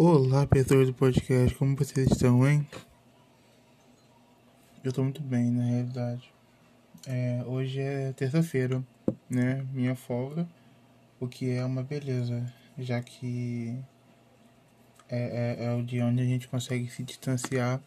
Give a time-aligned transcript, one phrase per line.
[0.00, 2.64] Olá, pessoas do podcast, como vocês estão, hein?
[4.84, 6.32] Eu tô muito bem, na realidade.
[7.04, 8.80] É, hoje é terça-feira,
[9.28, 9.66] né?
[9.72, 10.48] Minha folga,
[11.18, 12.46] o que é uma beleza,
[12.78, 13.76] já que
[15.08, 17.80] é, é, é o dia onde a gente consegue se distanciar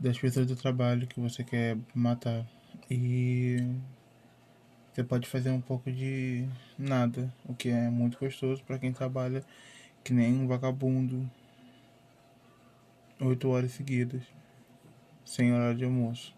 [0.00, 2.46] das pessoas do trabalho que você quer matar.
[2.90, 3.68] E
[4.94, 6.48] você pode fazer um pouco de
[6.78, 9.44] nada, o que é muito gostoso para quem trabalha
[10.04, 11.28] que nem um vagabundo
[13.20, 14.22] oito horas seguidas,
[15.24, 16.34] sem horário de almoço.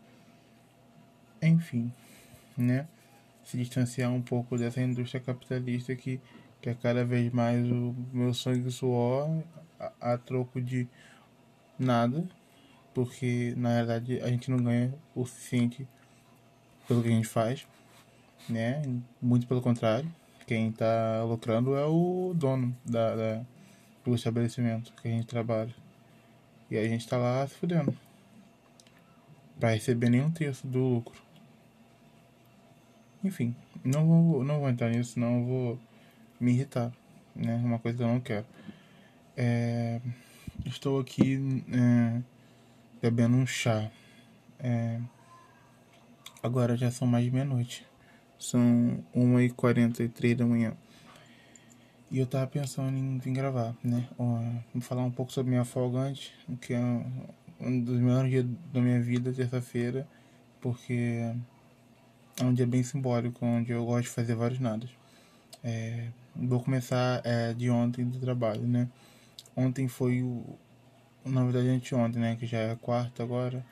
[1.43, 1.93] Enfim,
[2.57, 2.87] né?
[3.45, 6.21] Se distanciar um pouco dessa indústria capitalista que
[6.61, 9.43] quer cada vez mais o meu sangue e suor
[9.79, 10.87] a, a troco de
[11.79, 12.29] nada,
[12.95, 15.89] porque na verdade a gente não ganha o suficiente
[16.87, 17.67] pelo que a gente faz,
[18.49, 18.83] né?
[19.21, 20.13] Muito pelo contrário,
[20.51, 23.47] quem está lucrando é o dono da, da,
[24.05, 25.73] do estabelecimento que a gente trabalha.
[26.69, 27.97] E a gente está lá se fudendo.
[29.61, 31.23] Pra receber nenhum terço do lucro.
[33.23, 35.79] Enfim, não vou, não vou entrar nisso, eu vou
[36.41, 36.91] me irritar.
[37.33, 37.55] Né?
[37.65, 38.47] Uma coisa que eu não quero.
[39.37, 40.01] É,
[40.67, 42.21] estou aqui é,
[43.01, 43.89] bebendo um chá.
[44.59, 45.01] É,
[46.43, 47.90] agora já são mais de meia-noite.
[48.41, 50.73] São 1h43 da manhã.
[52.11, 54.09] E eu tava pensando em vir gravar, né?
[54.19, 56.81] Vou falar um pouco sobre minha folga antes, que é
[57.61, 60.09] um dos melhores dias da minha vida, terça-feira,
[60.61, 61.31] porque
[62.41, 64.91] é um dia bem simbólico, onde eu gosto de fazer vários nadas.
[65.63, 68.89] É, vou começar é, de ontem do trabalho, né?
[69.55, 70.43] Ontem foi o.
[71.25, 72.37] Na verdade, anteontem, né?
[72.37, 73.65] Que já é quarta agora.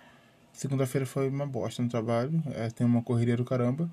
[0.52, 3.90] Segunda-feira foi uma bosta no trabalho, é, tem uma correria do caramba.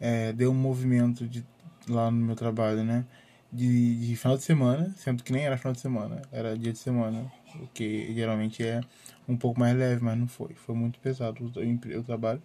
[0.00, 1.44] É, deu um movimento de,
[1.88, 3.04] lá no meu trabalho, né?
[3.52, 6.78] de, de final de semana, sendo que nem era final de semana, era dia de
[6.78, 8.80] semana, o que geralmente é
[9.26, 10.54] um pouco mais leve, mas não foi.
[10.54, 12.42] Foi muito pesado o, o trabalho.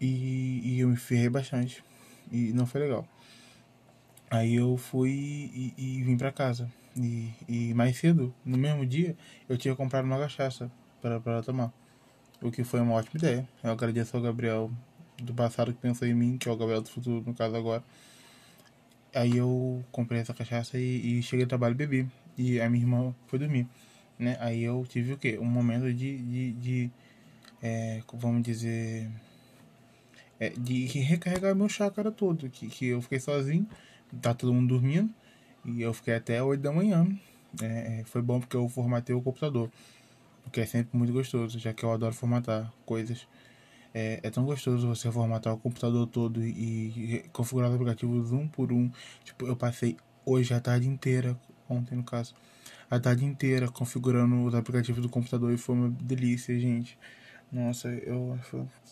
[0.00, 1.82] E, e eu me ferrei bastante.
[2.30, 3.06] E não foi legal.
[4.30, 6.70] Aí eu fui e, e vim para casa.
[6.96, 9.16] E, e mais cedo, no mesmo dia,
[9.48, 11.72] eu tinha comprado uma cachaça para tomar.
[12.42, 13.48] O que foi uma ótima ideia.
[13.62, 14.70] Eu agradeço ao Gabriel
[15.22, 17.82] do passado que pensou em mim, que é o Gabriel do futuro, no caso agora.
[19.14, 22.08] Aí eu comprei essa cachaça e, e cheguei ao trabalho e bebi.
[22.36, 23.66] E a minha irmã foi dormir.
[24.18, 24.36] Né?
[24.40, 25.38] Aí eu tive o quê?
[25.38, 26.18] Um momento de.
[26.18, 26.90] de, de
[27.62, 29.10] é, vamos dizer.
[30.38, 32.50] É, de recarregar meu chácara todo.
[32.50, 33.66] Que, que eu fiquei sozinho,
[34.20, 35.10] tá todo mundo dormindo.
[35.64, 37.06] E eu fiquei até 8 da manhã.
[37.62, 39.70] É, foi bom porque eu formatei o computador.
[40.42, 43.26] Porque é sempre muito gostoso, já que eu adoro formatar coisas.
[43.98, 48.70] É, é, tão gostoso você formatar o computador todo e, configurar os aplicativos um por
[48.70, 48.90] um.
[49.24, 49.96] Tipo, eu passei
[50.26, 51.34] hoje a tarde inteira,
[51.66, 52.34] ontem no caso,
[52.90, 56.98] a tarde inteira configurando os aplicativos do computador e foi uma delícia, gente.
[57.50, 58.38] Nossa, eu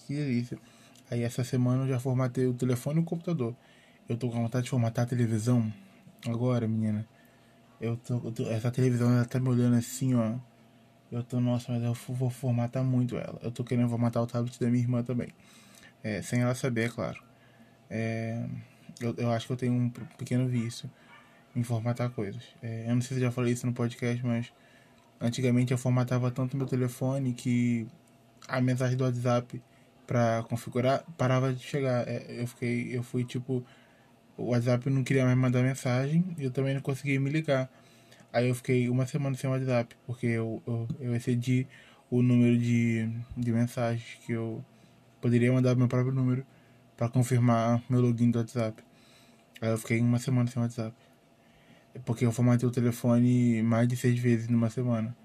[0.07, 0.59] que delícia.
[1.11, 3.55] Aí essa semana eu já formatei o telefone e o computador.
[4.09, 5.71] Eu tô com vontade de formatar a televisão
[6.27, 7.07] agora, menina.
[7.79, 10.39] Eu tô, eu tô essa televisão ela tá me olhando assim, ó.
[11.15, 13.39] Eu tô, nossa, mas eu vou formatar muito ela.
[13.41, 15.29] Eu tô querendo formatar o tablet da minha irmã também.
[16.03, 17.23] É, sem ela saber, é claro.
[17.89, 18.45] É,
[19.01, 20.91] eu, eu acho que eu tenho um pequeno vício
[21.55, 22.43] em formatar coisas.
[22.61, 24.53] É, eu não sei se eu já falei isso no podcast, mas
[25.21, 27.87] antigamente eu formatava tanto meu telefone que
[28.49, 29.63] a mensagem do WhatsApp
[30.09, 32.09] para configurar parava de chegar.
[32.09, 33.65] É, eu fiquei, eu fui tipo,
[34.37, 37.71] o WhatsApp não queria mais mandar mensagem e eu também não conseguia me ligar.
[38.35, 41.69] Aí eu fiquei uma semana sem WhatsApp, porque eu, eu, eu excedi
[42.11, 44.61] o número de, de mensagens que eu
[45.21, 46.45] poderia mandar meu próprio número
[46.97, 48.83] para confirmar meu login do WhatsApp.
[49.61, 50.97] Aí eu fiquei uma semana sem WhatsApp.
[52.05, 55.17] Porque eu formatei o telefone mais de seis vezes numa semana.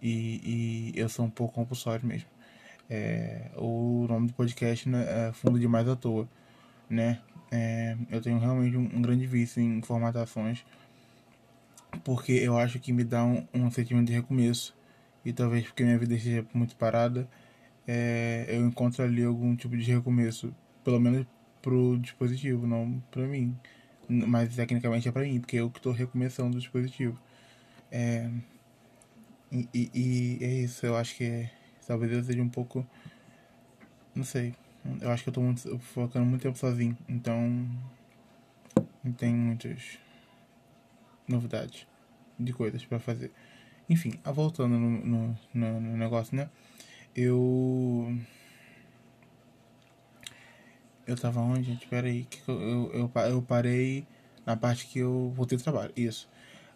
[0.00, 2.30] E, e eu sou um pouco compulsório mesmo.
[2.88, 6.26] É, o nome do podcast né, é Fundo Demais à Toa.
[6.88, 7.20] Né?
[7.52, 10.64] É, eu tenho realmente um, um grande vício em formatações
[12.04, 14.76] porque eu acho que me dá um, um sentimento de recomeço.
[15.24, 17.28] E talvez porque minha vida esteja muito parada,
[17.86, 20.54] é, eu encontro ali algum tipo de recomeço,
[20.84, 21.26] pelo menos
[21.60, 23.56] pro dispositivo, não para mim,
[24.08, 27.18] mas tecnicamente é para mim, porque eu que estou recomeçando o dispositivo.
[27.90, 28.30] É,
[29.50, 31.50] e, e, e, é isso, eu acho que é,
[31.86, 32.86] talvez eu seja um pouco,
[34.14, 34.54] não sei,
[35.00, 37.66] eu acho que eu muito, focando muito tempo sozinho, então
[39.02, 39.98] não tem muitos
[41.28, 41.86] novidades
[42.38, 43.32] de coisas para fazer.
[43.88, 46.48] Enfim, voltando no, no, no, no negócio, né?
[47.14, 48.16] Eu.
[51.06, 51.86] Eu tava onde, gente?
[51.86, 52.24] Pera aí.
[52.24, 54.06] Que eu, eu, eu, eu parei
[54.44, 55.92] na parte que eu voltei do trabalho.
[55.96, 56.28] Isso.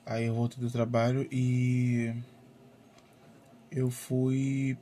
[0.05, 2.13] Aí eu voltei do trabalho e
[3.71, 4.77] eu fui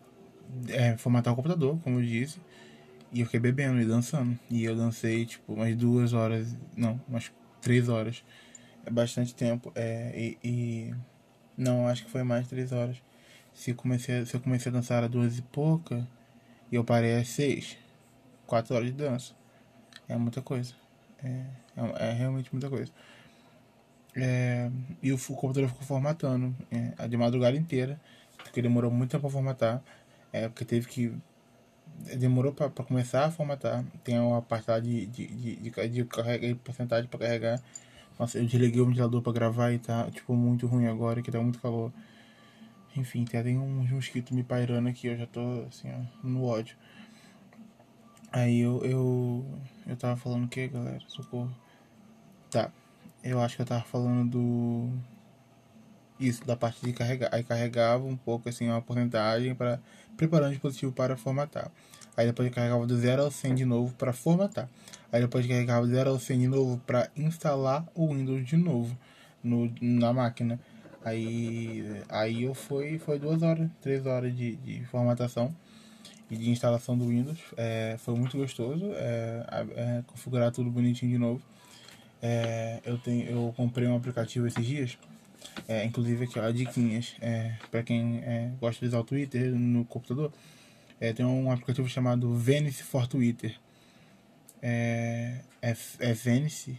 [0.69, 2.41] é, formatar o computador, como eu disse,
[3.13, 4.39] e eu fiquei bebendo e dançando.
[4.51, 7.31] E eu dancei tipo umas duas horas, não, umas
[7.61, 8.25] três horas.
[8.85, 9.73] É bastante tempo.
[9.75, 10.95] É, e, e
[11.57, 12.97] não, acho que foi mais três horas.
[13.53, 16.07] Se, comecei, se eu comecei a dançar às duas e pouca,
[16.71, 17.77] e eu parei às seis,
[18.47, 19.35] quatro horas de dança.
[20.09, 20.75] É muita coisa.
[21.23, 21.45] É,
[21.77, 22.91] é, é realmente muita coisa.
[24.17, 24.71] É,
[25.03, 28.01] e o, o, computador ficou formatando é, de madrugada inteira,
[28.37, 29.83] porque demorou muito tempo para formatar.
[30.33, 31.15] É, porque teve que.
[32.19, 33.85] Demorou para começar a formatar.
[34.03, 37.63] Tem uma parte lá de, de, de, de, de carregar, porcentagem para carregar.
[38.21, 41.41] Nossa, eu desliguei o ventilador para gravar e tá, tipo, muito ruim agora, que tá
[41.41, 41.91] muito calor.
[42.95, 46.77] Enfim, tem uns mosquitos me pairando aqui, eu já tô, assim, ó, no ódio.
[48.31, 49.47] Aí eu, eu,
[49.87, 51.01] eu tava falando o que, galera?
[51.09, 51.51] Socorro.
[52.51, 52.71] Tá,
[53.25, 54.91] eu acho que eu tava falando do...
[56.19, 57.31] Isso, da parte de carregar.
[57.33, 59.81] Aí carregava um pouco, assim, uma porcentagem para
[60.19, 61.73] preparando o dispositivo para formatar.
[62.17, 64.69] Aí depois carregava do 0 ao 100 de novo para formatar.
[65.13, 68.97] Aí depois carregava do 0 ao 100 de novo para instalar o Windows de novo
[69.43, 70.59] no, na máquina.
[71.05, 75.55] Aí, aí eu fui, foi duas horas, três horas de, de formatação
[76.31, 77.39] e de instalação do Windows.
[77.57, 79.47] É, foi muito gostoso é,
[79.77, 81.43] é, configurar tudo bonitinho de novo.
[82.23, 84.99] É, eu, tenho, eu comprei um aplicativo esses dias,
[85.67, 88.23] é, inclusive aqui ó, diquinhas, é, para quem
[88.61, 90.31] gosta de usar o Twitter no computador.
[91.01, 93.59] É, tem um aplicativo chamado Venice for Twitter.
[94.63, 96.79] É, é, é Venice,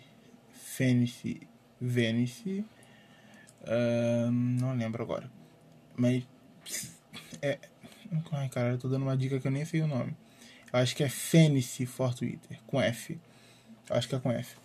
[0.78, 1.48] Venice,
[1.80, 2.64] Venice
[3.64, 5.30] Uh, não lembro agora.
[5.96, 6.24] Mas.
[7.42, 7.60] É.
[8.32, 10.16] Ai, cara, eu tô dando uma dica que eu nem sei o nome.
[10.72, 13.20] Eu acho que é Fenice for Twitter, com F.
[13.90, 14.56] Eu acho que é com F.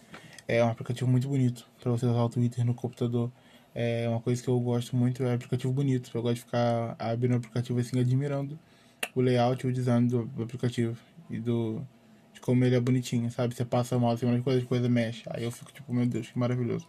[0.48, 3.30] É um aplicativo muito bonito para você usar o Twitter no computador.
[3.74, 6.10] É uma coisa que eu gosto muito, é aplicativo bonito.
[6.14, 8.58] Eu gosto de ficar abrindo o aplicativo assim, admirando
[9.16, 10.96] o layout e o design do aplicativo.
[11.30, 11.82] E do.
[12.32, 13.54] de como ele é bonitinho, sabe?
[13.54, 15.24] Você passa mal, assim, umas coisas, coisa mexe.
[15.30, 16.86] Aí eu fico tipo, meu Deus, que maravilhoso.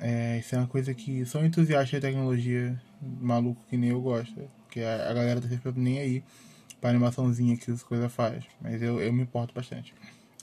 [0.00, 4.48] É, isso é uma coisa que só entusiasta de tecnologia maluco que nem eu gosto.
[4.70, 6.24] Que a, a galera tá sempre nem aí
[6.80, 8.44] pra animaçãozinha que as coisas faz.
[8.60, 9.94] Mas eu, eu me importo bastante.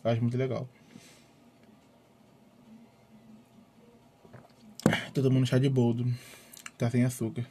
[0.04, 0.70] Eu acho muito legal.
[5.14, 6.06] Tô tomando chá de boldo.
[6.78, 7.46] Tá sem açúcar.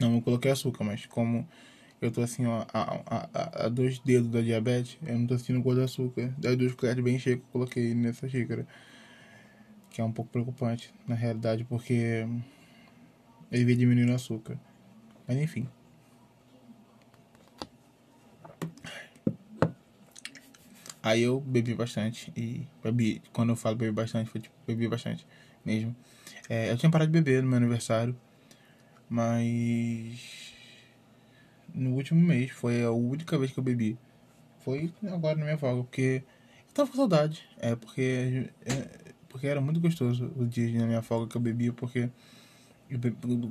[0.00, 1.46] Não, eu coloquei açúcar, mas como
[2.00, 5.62] eu tô assim, ó, a, a, a, dois dedos da diabetes, eu não tô sentindo
[5.62, 6.34] gosto de açúcar.
[6.38, 8.66] Das duas colheres bem cheias que eu coloquei nessa xícara
[9.90, 12.26] que é um pouco preocupante na realidade, porque
[13.50, 14.58] ele vem diminuindo o açúcar.
[15.26, 15.68] Mas enfim.
[21.02, 25.26] Aí eu bebi bastante e bebi, quando eu falo bebi bastante, foi tipo, bebi bastante
[25.64, 25.96] mesmo.
[26.48, 28.14] É, eu tinha parado de beber no meu aniversário,
[29.08, 30.39] mas
[31.74, 33.98] no último mês foi a única vez que eu bebi.
[34.60, 36.22] Foi agora na minha folga, porque
[36.68, 37.48] eu tava com saudade.
[37.58, 41.72] É, porque é, porque era muito gostoso o dia na minha folga que eu bebia,
[41.72, 42.10] porque
[42.90, 42.98] eu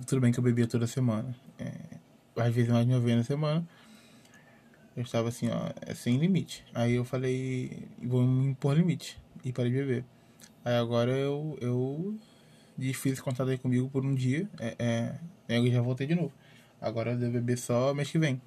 [0.06, 1.36] tudo bem que eu bebia toda semana.
[1.58, 1.72] É,
[2.36, 3.68] às vezes mais de uma vez na semana.
[4.96, 6.66] Eu estava assim, ó, é sem limite.
[6.74, 9.18] Aí eu falei, vou me impor limite.
[9.46, 10.06] E parei de beber.
[10.66, 12.20] Aí agora eu, eu
[12.94, 14.50] fiz esse contato aí comigo por um dia.
[14.60, 14.76] É,
[15.48, 16.34] é, eu já voltei de novo.
[16.82, 18.42] Agora eu devo beber só mês que vem.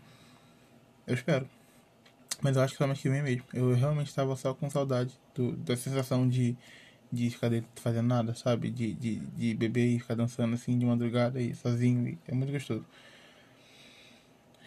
[1.06, 1.48] Eu espero.
[2.40, 3.44] Mas eu acho que só mês que vem mesmo.
[3.52, 6.56] Eu realmente estava só com saudade do, da sensação de
[7.12, 8.70] de ficar dentro fazendo nada, sabe?
[8.70, 12.08] De, de, de beber e ficar dançando assim de madrugada e sozinho.
[12.08, 12.86] E é muito gostoso.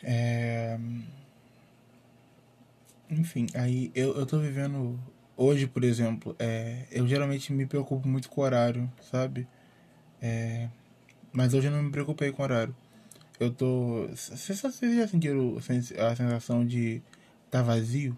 [0.04, 0.78] É...
[3.10, 5.00] Enfim, aí eu, eu tô vivendo.
[5.36, 9.48] Hoje, por exemplo, é, eu geralmente me preocupo muito com o horário, sabe?
[10.22, 10.70] É,
[11.34, 12.76] mas hoje eu não me preocupei com o horário.
[13.40, 14.08] Eu tô.
[14.08, 17.02] Vocês já sentiram a sensação de
[17.52, 18.18] tá vazio?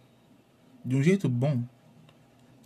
[0.85, 1.63] De um jeito bom,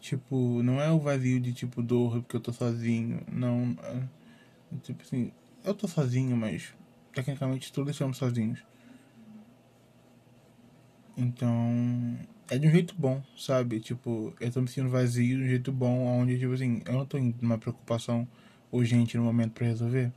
[0.01, 3.21] Tipo, não é o vazio de tipo dor porque eu tô sozinho.
[3.31, 3.75] Não.
[3.83, 5.31] É, tipo assim,
[5.63, 6.73] eu tô sozinho, mas
[7.13, 8.59] tecnicamente todos estamos sozinhos.
[11.15, 12.17] Então,
[12.49, 13.79] é de um jeito bom, sabe?
[13.79, 17.05] Tipo, eu tô me sentindo vazio de um jeito bom, onde, tipo assim, eu não
[17.05, 18.27] tô em uma preocupação
[18.71, 20.11] urgente no momento para resolver.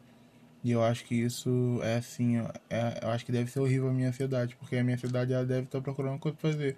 [0.65, 2.39] E eu acho que isso é assim,
[2.71, 5.45] é, eu acho que deve ser horrível a minha ansiedade, porque a minha ansiedade ela
[5.45, 6.77] deve estar procurando coisa pra fazer.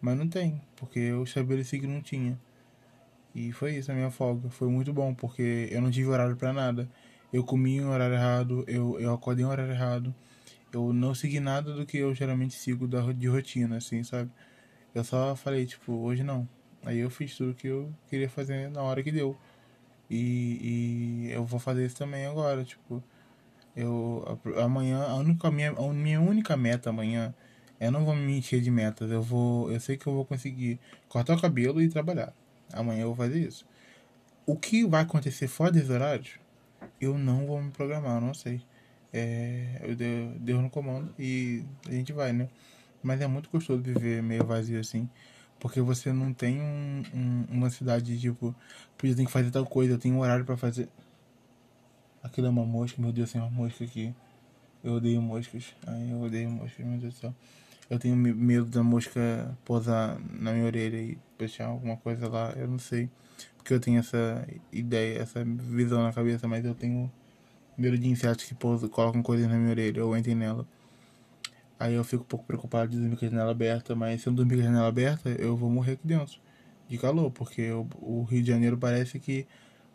[0.00, 2.38] Mas não tem, porque eu estabeleci que não tinha.
[3.34, 4.50] E foi isso a minha folga.
[4.50, 6.88] Foi muito bom, porque eu não tive horário para nada.
[7.32, 10.14] Eu comi em horário errado, eu, eu acordei em horário errado.
[10.72, 14.30] Eu não segui nada do que eu geralmente sigo da, de rotina, assim, sabe?
[14.94, 16.48] Eu só falei, tipo, hoje não.
[16.84, 19.36] Aí eu fiz tudo que eu queria fazer na hora que deu.
[20.10, 23.02] E, e eu vou fazer isso também agora, tipo,
[23.76, 27.34] eu amanhã a única minha, a minha única meta amanhã
[27.82, 30.78] eu não vou me encher de metas, eu vou, eu sei que eu vou conseguir
[31.08, 32.32] cortar o cabelo e trabalhar.
[32.72, 33.66] Amanhã eu vou fazer isso.
[34.46, 36.38] O que vai acontecer fora desse horário,
[37.00, 38.62] eu não vou me programar, eu não sei.
[39.12, 39.96] É, eu
[40.38, 42.48] devo no comando e a gente vai, né?
[43.02, 45.08] Mas é muito gostoso viver meio vazio assim.
[45.58, 48.54] Porque você não tem um, um, uma cidade tipo,
[49.02, 50.88] eu tenho que fazer tal coisa, eu tenho um horário para fazer.
[52.22, 54.14] Aquilo é uma mosca, meu Deus, tem uma mosca aqui.
[54.82, 55.74] Eu odeio moscas.
[55.86, 57.34] Ai, eu odeio moscas, meu Deus do céu.
[57.90, 62.68] Eu tenho medo da mosca pousar na minha orelha e deixar alguma coisa lá, eu
[62.68, 63.10] não sei.
[63.56, 67.10] Porque eu tenho essa ideia, essa visão na cabeça, mas eu tenho
[67.76, 70.66] medo de insetos que pousam, colocam coisas na minha orelha ou entrem nela.
[71.78, 74.32] Aí eu fico um pouco preocupado de dormir com a janela aberta, mas se eu
[74.32, 76.40] dormir com a janela aberta, eu vou morrer aqui dentro
[76.88, 79.46] de calor, porque o Rio de Janeiro parece que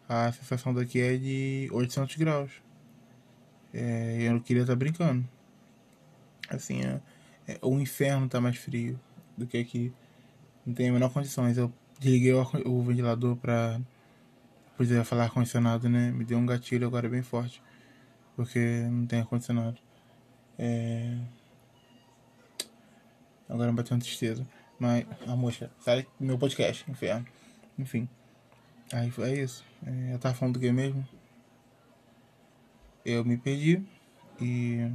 [0.08, 2.52] a sensação daqui é de 800 graus.
[3.74, 5.28] É, eu não queria estar brincando.
[6.50, 7.02] Assim, é,
[7.48, 9.00] é, o inferno tá mais frio
[9.38, 9.94] do que aqui.
[10.66, 11.58] Não tem a menor condições.
[11.58, 13.80] Eu desliguei o, o ventilador pra.
[14.78, 16.12] Pois é, falar ar-condicionado, né?
[16.12, 17.62] Me deu um gatilho agora bem forte.
[18.36, 18.60] Porque
[18.90, 19.78] não tem ar-condicionado.
[20.58, 21.18] É.
[23.50, 24.48] Agora me bateu uma tristeza.
[24.80, 27.26] Mas, a moça, sai meu podcast, inferno.
[27.78, 28.08] Enfim.
[28.94, 29.67] Aí é isso.
[29.86, 31.08] É, eu tava falando do que mesmo?
[33.06, 33.82] Eu me perdi.
[34.42, 34.92] E.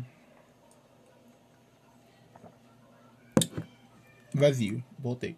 [4.34, 4.82] Vazio.
[4.98, 5.36] Voltei.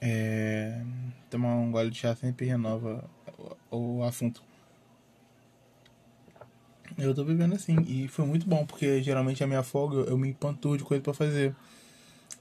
[0.00, 0.82] É,
[1.30, 3.08] tomar um gole de chá sempre renova
[3.70, 4.42] o, assunto.
[6.98, 7.76] Eu tô bebendo assim.
[7.86, 11.14] E foi muito bom, porque geralmente a minha folga eu me empanturro de coisa para
[11.14, 11.56] fazer.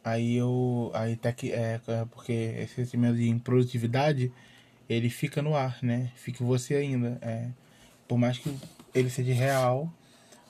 [0.03, 0.91] Aí eu.
[0.93, 1.51] Aí tá que.
[1.51, 4.31] É, é, porque esse sentimento de improdutividade
[4.93, 6.11] ele fica no ar, né?
[6.15, 7.17] Fica você ainda.
[7.21, 7.49] É,
[8.07, 8.55] por mais que
[8.93, 9.91] ele seja real,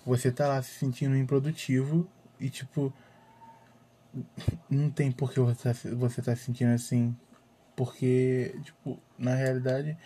[0.05, 2.07] você tá lá se sentindo improdutivo
[2.39, 2.93] e tipo.
[4.69, 7.15] Não tem por que você tá, você tá se sentindo assim.
[7.75, 9.97] Porque, tipo, na realidade,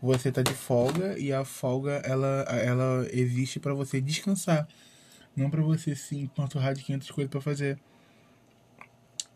[0.00, 4.68] você tá de folga e a folga ela, ela existe para você descansar.
[5.36, 7.78] Não para você se empanturrar de 500 coisas para fazer.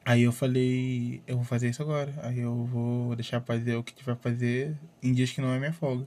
[0.04, 2.12] Aí eu falei, eu vou fazer isso agora.
[2.22, 5.58] Aí eu vou deixar fazer o que tiver pra fazer em dias que não é
[5.58, 6.06] minha folga.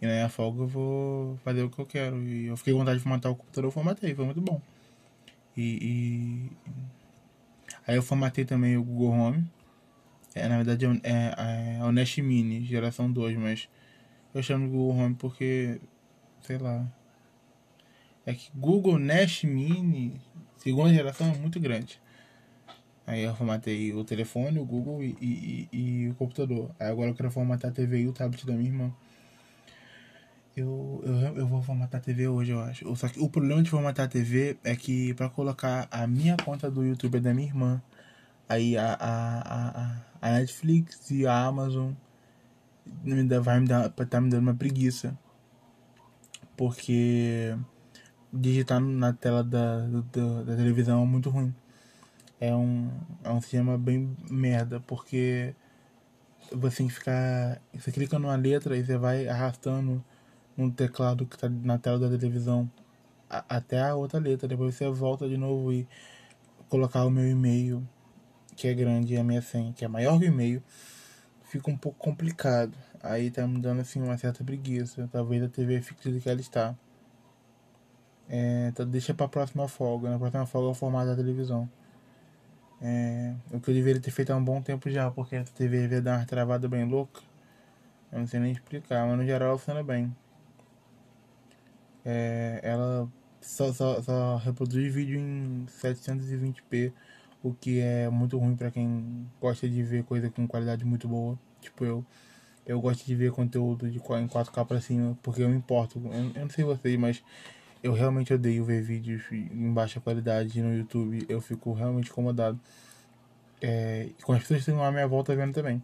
[0.00, 2.22] E na minha folga eu vou fazer o que eu quero.
[2.22, 4.60] E eu fiquei com vontade de formatar o computador, eu formatei, foi muito bom.
[5.56, 6.72] E, e...
[7.86, 9.50] Aí eu formatei também o Google Home.
[10.34, 13.68] É, na verdade é, é, é o Nest Mini, geração 2, mas
[14.34, 15.80] eu chamo de Google Home porque,
[16.42, 16.86] sei lá.
[18.24, 20.20] É que Google Nest Mini,
[20.58, 22.00] segunda geração, é muito grande.
[23.06, 26.70] Aí eu formatei o telefone, o Google e, e, e, e, o computador.
[26.78, 28.92] Aí agora eu quero formatar a TV e o tablet da minha irmã.
[30.56, 32.96] Eu, eu, eu vou formatar a TV hoje, eu acho.
[32.96, 36.68] Só que o problema de formatar a TV é que pra colocar a minha conta
[36.68, 37.80] do YouTube da minha irmã.
[38.48, 41.92] Aí a, a, a, a Netflix e a Amazon
[43.04, 45.16] me dá, vai me dar, tá me dando uma preguiça.
[46.56, 47.56] Porque
[48.32, 51.54] digitar na tela da, da, da televisão é muito ruim
[52.40, 52.90] é um,
[53.24, 55.54] é um sistema bem merda, porque
[56.52, 57.60] você tem que ficar.
[57.74, 60.04] Você clica numa letra e você vai arrastando
[60.56, 62.70] no teclado que está na tela da televisão
[63.28, 64.48] a, até a outra letra.
[64.48, 65.88] Depois você volta de novo e
[66.68, 67.86] colocar o meu e-mail,
[68.56, 70.62] que é grande, e a minha senha, que é maior que o e-mail,
[71.44, 72.76] fica um pouco complicado.
[73.02, 75.08] Aí tá me dando assim uma certa preguiça.
[75.12, 76.74] Talvez a TV fique do que ela está.
[78.28, 80.10] É, então deixa pra próxima folga.
[80.10, 81.68] Na próxima folga é o formato da televisão.
[82.80, 85.82] É, o que eu deveria ter feito há um bom tempo já, porque a TV
[85.82, 87.22] devia dar uma travada bem louca.
[88.12, 90.14] Eu não sei nem explicar, mas no geral ela funciona bem.
[92.04, 93.08] É, ela
[93.40, 96.92] só, só, só reproduz vídeo em 720p,
[97.42, 101.38] o que é muito ruim para quem gosta de ver coisa com qualidade muito boa,
[101.60, 102.04] tipo eu.
[102.66, 106.00] Eu gosto de ver conteúdo de, em 4K pra cima, porque eu me importo.
[106.04, 107.22] Eu, eu não sei vocês, mas
[107.86, 111.24] eu realmente odeio ver vídeos em baixa qualidade no YouTube.
[111.28, 112.58] Eu fico realmente incomodado.
[113.62, 115.80] É, com as pessoas que estão à minha volta vendo também.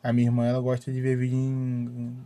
[0.00, 2.16] A minha irmã, ela gosta de ver vídeo em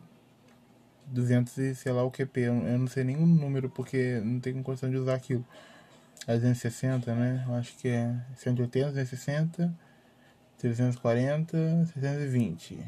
[1.06, 2.38] 200 e sei lá o QP.
[2.38, 5.44] Eu, eu não sei nenhum número porque não tenho condição de usar aquilo.
[6.26, 7.44] É 260, né?
[7.48, 9.74] Eu acho que é 180, 260,
[10.58, 12.78] 340, 620.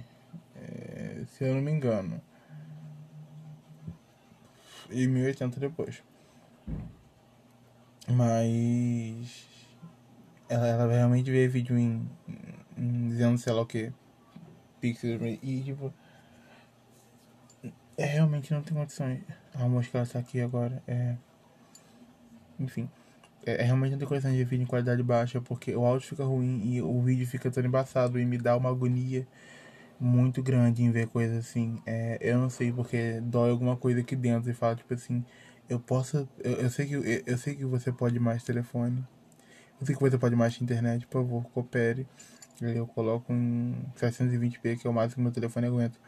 [0.55, 2.21] É, se eu não me engano.
[4.91, 6.03] E 1080 depois.
[8.09, 9.47] Mas
[10.49, 12.09] ela, ela realmente vê vídeo em,
[12.77, 13.93] em dizendo sei lá o que
[14.83, 15.93] e tipo
[17.97, 19.23] É, realmente não tem condições.
[19.55, 20.83] A mosca ela tá aqui agora.
[20.87, 21.17] É.
[22.61, 22.89] Enfim.
[23.45, 26.25] É, é realmente não tem condições de vídeo em qualidade baixa, porque o áudio fica
[26.25, 29.27] ruim e o vídeo fica todo embaçado e me dá uma agonia
[29.99, 31.81] muito grande em ver coisas assim.
[31.87, 35.25] É, eu não sei porque dói alguma coisa aqui dentro e fala, tipo assim,
[35.69, 36.29] eu posso.
[36.39, 39.05] Eu, eu sei que eu, eu, sei que você pode mais telefone.
[39.81, 42.07] Eu sei que você pode mais internet, por favor, coopere.
[42.61, 45.99] Eu coloco um 720p, que é o máximo que meu telefone aguenta.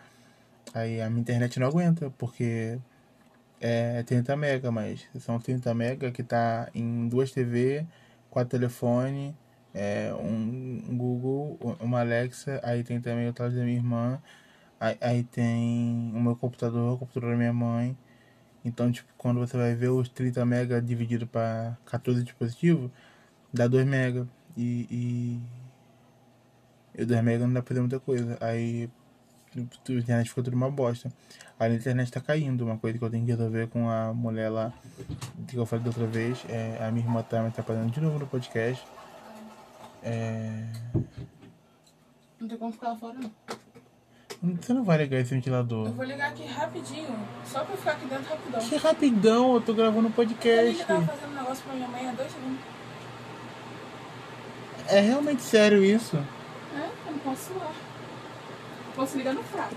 [0.75, 2.79] Aí a minha internet não aguenta, porque
[3.61, 7.87] é 30 mega, mas são 30 mega que tá em duas TV,
[8.31, 9.37] quatro telefone,
[9.75, 14.23] é, um, Google, uma Alexa, aí tem também o tela da minha irmã,
[14.81, 17.97] aí, aí tem o meu computador, o computador da minha mãe.
[18.65, 22.91] Então, tipo, quando você vai ver os 30 mega dividido para 14 dispositivos,
[23.53, 24.27] dá 2 mega.
[24.57, 25.41] E,
[26.95, 28.37] e, e 2 mega não dá pra fazer muita coisa.
[28.41, 28.91] Aí
[29.57, 29.61] a
[29.93, 31.13] internet ficou tudo uma bosta.
[31.59, 34.49] Aí a internet tá caindo, uma coisa que eu tenho que resolver com a mulher
[34.49, 34.73] lá,
[35.47, 36.45] que eu falei da outra vez.
[36.49, 38.85] É, a minha irmã tá me atrapalhando de novo no podcast.
[40.03, 40.65] É...
[42.39, 43.31] Não tem como ficar lá fora, não.
[44.41, 45.87] Você não vai ligar esse ventilador.
[45.89, 47.09] Eu vou ligar aqui rapidinho,
[47.45, 48.61] só pra ficar aqui dentro rapidão.
[48.61, 50.81] Que rapidão, eu tô gravando um podcast.
[50.81, 52.61] Eu tava fazendo um negócio pra minha mãe há dois segundos.
[54.87, 56.17] É realmente sério isso?
[56.17, 57.73] É, eu não posso lá.
[58.95, 59.75] Posso ligar no fraco.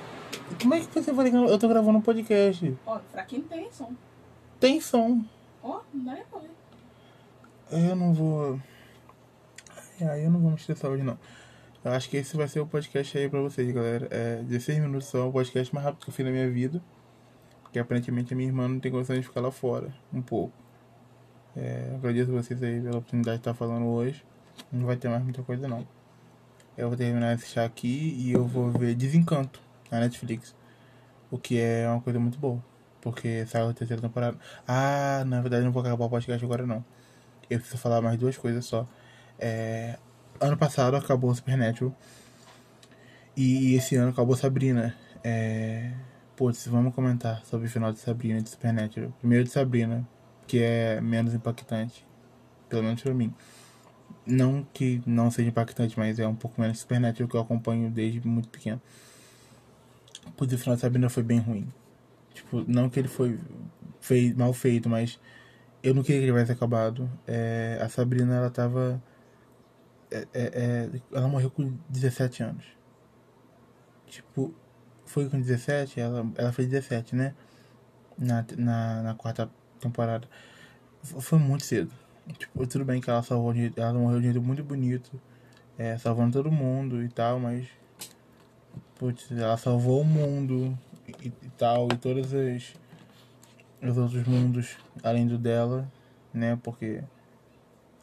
[0.62, 1.40] Como é que você vai ligar?
[1.40, 2.78] Eu tô gravando um podcast.
[2.86, 3.94] Ó, fraquinho tem som.
[4.60, 5.24] Tem som.
[5.64, 6.52] Ó, não dá nem pra ver.
[7.90, 8.60] Eu não vou.
[10.00, 11.18] Aí eu não vou me estressar hoje não.
[11.84, 14.08] Eu acho que esse vai ser o podcast aí pra vocês, galera.
[14.12, 16.82] É 16 minutos só, o podcast mais rápido que eu fiz na minha vida.
[17.64, 19.92] Porque aparentemente a minha irmã não tem condição de ficar lá fora.
[20.14, 20.54] Um pouco.
[21.56, 24.24] É, agradeço vocês aí pela oportunidade de estar falando hoje.
[24.72, 25.88] Não vai ter mais muita coisa não.
[26.78, 29.60] Eu vou terminar esse chá aqui e eu vou ver Desencanto
[29.90, 30.56] na Netflix.
[31.32, 32.64] O que é uma coisa muito boa.
[33.02, 34.38] Porque saiu a terceira temporada.
[34.68, 36.86] Ah, na verdade não vou acabar o podcast agora não.
[37.50, 38.88] Eu preciso falar mais duas coisas só.
[39.40, 39.98] É,
[40.42, 41.96] ano passado acabou Supernatural.
[43.38, 44.96] E esse ano acabou Sabrina.
[45.24, 45.94] É,
[46.36, 49.12] putz, vamos comentar sobre o final de Sabrina e de Supernatural.
[49.20, 50.08] Primeiro de Sabrina,
[50.48, 52.06] que é menos impactante.
[52.68, 53.34] Pelo menos pra mim.
[54.26, 58.28] Não que não seja impactante, mas é um pouco menos Supernatural que eu acompanho desde
[58.28, 58.82] muito pequeno.
[60.36, 61.72] Putz, o final de Sabrina foi bem ruim.
[62.34, 63.40] Tipo, não que ele foi
[64.00, 65.20] feito, mal feito, mas
[65.84, 67.10] eu não queria que ele tivesse acabado.
[67.28, 69.02] É, a Sabrina, ela tava
[70.12, 72.66] é, é, é, ela morreu com 17 anos.
[74.08, 74.54] Tipo,
[75.06, 77.34] foi com 17, ela, ela fez 17, né?
[78.18, 80.28] Na, na, na quarta temporada.
[81.02, 81.92] Foi muito cedo.
[82.38, 85.20] Tipo, tudo bem que ela salvou ela morreu de um jeito muito bonito.
[85.78, 87.68] É, salvando todo mundo e tal, mas.
[88.96, 92.76] Putz, ela salvou o mundo e, e tal, e todos os,
[93.82, 95.92] os outros mundos além do dela,
[96.34, 96.60] né?
[96.62, 97.02] Porque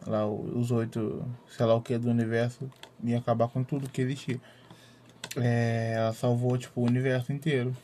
[0.07, 2.71] lá os oito, sei lá o que do universo,
[3.03, 4.41] ia acabar com tudo que existia.
[5.37, 7.77] É, ela salvou tipo o universo inteiro.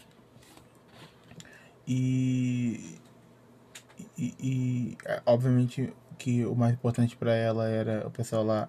[1.87, 2.98] E,
[4.16, 8.68] e, e é, obviamente que o mais importante para ela era o pessoal lá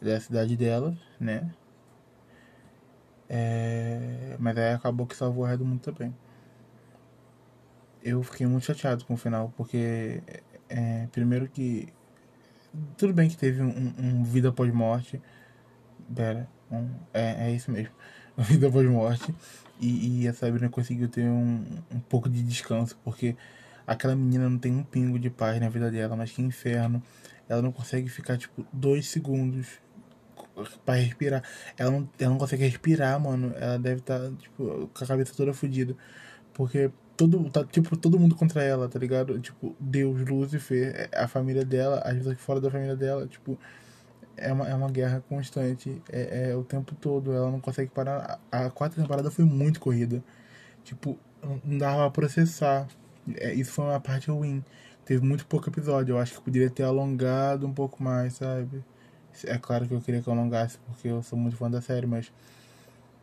[0.00, 1.50] da cidade dela, né?
[3.28, 6.14] É, mas aí acabou que salvou o resto do mundo também.
[8.02, 10.22] Eu fiquei muito chateado com o final, porque
[10.68, 11.92] é, primeiro que
[12.96, 15.20] tudo bem que teve um, um vida pós-morte.
[16.14, 17.92] Pera, um, é, é isso mesmo.
[18.36, 19.34] Vida pós-morte.
[19.80, 23.36] E, e a Sabrina conseguiu ter um, um pouco de descanso, porque
[23.86, 27.02] aquela menina não tem um pingo de paz na vida dela, mas que inferno.
[27.48, 29.80] Ela não consegue ficar, tipo, dois segundos
[30.84, 31.42] para respirar.
[31.76, 33.52] Ela não, ela não consegue respirar, mano.
[33.56, 35.96] Ela deve estar, tá, tipo, com a cabeça toda fodida.
[36.52, 39.38] Porque todo, tá, tipo, todo mundo contra ela, tá ligado?
[39.40, 43.58] Tipo, Deus, Lúcifer, é, a família dela, as pessoas fora da família dela, tipo,
[44.36, 48.40] é uma, é uma guerra constante, é, é o tempo todo, ela não consegue parar.
[48.52, 50.22] A, a quarta temporada foi muito corrida.
[50.84, 51.18] Tipo,
[51.64, 52.86] não dava pra processar.
[53.36, 54.64] É, isso foi uma parte ruim.
[55.04, 56.14] Teve muito pouco episódio.
[56.14, 58.84] Eu acho que poderia ter alongado um pouco mais, sabe?
[59.44, 62.32] É claro que eu queria que alongasse, porque eu sou muito fã da série, mas.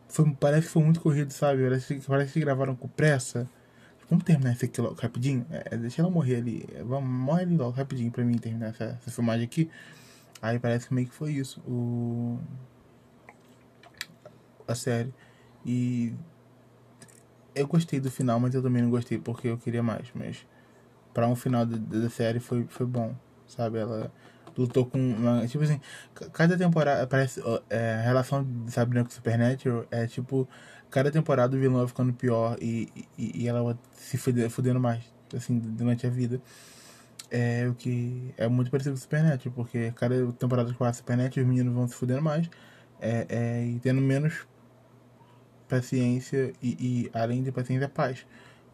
[0.08, 1.62] Foi, parece que foi muito corrido, sabe?
[1.62, 3.48] Parece, parece que gravaram com pressa.
[4.08, 5.44] Vamos terminar isso aqui logo rapidinho?
[5.50, 6.68] É, deixa ela morrer ali.
[6.84, 9.70] Vamos, morre ali logo rapidinho pra mim terminar essa, essa filmagem aqui.
[10.40, 11.60] Aí parece que meio que foi isso.
[11.60, 12.38] O...
[14.68, 15.12] A série.
[15.64, 16.14] E.
[17.54, 20.08] Eu gostei do final, mas eu também não gostei porque eu queria mais.
[20.14, 20.46] Mas
[21.12, 23.14] para um final da série foi, foi bom.
[23.48, 23.78] Sabe?
[23.78, 24.12] Ela
[24.56, 25.80] lutou com uma, tipo assim,
[26.32, 30.48] cada temporada parece é, a relação de Sabrina com Supernatural é tipo
[30.96, 35.04] cada temporada o vilão vai ficando pior e, e, e ela vai se fudendo mais,
[35.36, 36.40] assim, durante a vida.
[37.30, 41.44] É o que é muito parecido com o Supernatural, porque cada temporada que passa Supernatural
[41.44, 42.48] os meninos vão se fudendo mais
[42.98, 44.46] é, é, e tendo menos
[45.68, 48.26] paciência e, e além de paciência, paz.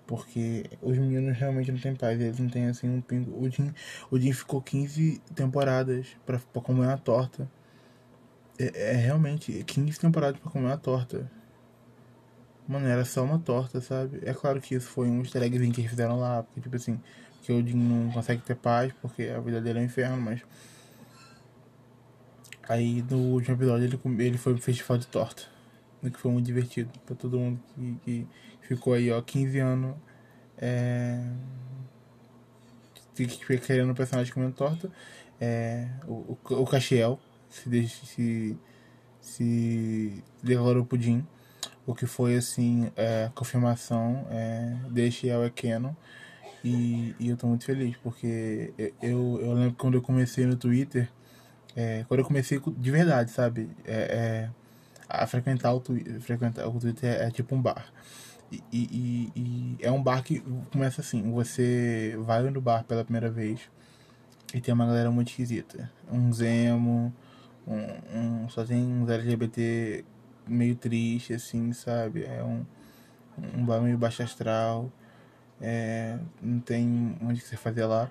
[0.06, 3.36] Porque os meninos realmente não têm paz, eles não têm assim um pingo.
[3.36, 3.74] O Jim,
[4.12, 7.50] o Jim ficou 15 temporadas pra, pra comer uma torta.
[8.56, 11.28] É, é realmente 15 temporadas pra comer uma torta.
[12.72, 14.20] Mano, era só uma torta, sabe?
[14.24, 16.98] É claro que isso foi um easter eggzinho que eles fizeram lá, porque tipo assim,
[17.42, 20.40] que o Jim não consegue ter paz porque a vida dele é um inferno, mas.
[22.66, 25.42] Aí no último episódio ele, ele foi pro festival de torta.
[26.00, 27.60] Que foi muito divertido pra todo mundo
[28.04, 28.26] que,
[28.60, 29.96] que ficou aí, ó, 15 anos.
[30.56, 31.22] É.
[33.66, 34.90] Querendo o personagem comendo torta.
[35.38, 38.58] É, o, o, o Caxiel se, se,
[39.20, 41.26] se declarou pudim.
[41.86, 44.26] O que foi assim, é, confirmação.
[44.30, 44.76] É,
[45.24, 45.94] El é Canon.
[46.64, 51.10] E, e eu tô muito feliz, porque eu, eu lembro quando eu comecei no Twitter,
[51.74, 53.68] é, quando eu comecei de verdade, sabe?
[53.84, 54.50] É, é,
[55.08, 57.92] a frequentar o Twitter, frequentar o Twitter é, é tipo um bar.
[58.50, 60.40] E, e, e, é um bar que
[60.70, 63.60] começa assim, você vai no bar pela primeira vez
[64.54, 65.90] e tem uma galera muito esquisita.
[66.10, 67.12] Um Zemo,
[67.66, 70.04] um, um, só tem uns LGBT
[70.52, 72.24] meio triste, assim, sabe?
[72.24, 72.64] É um,
[73.56, 74.92] um bar meio baixo astral
[75.62, 78.10] é, não tem onde você fazer lá.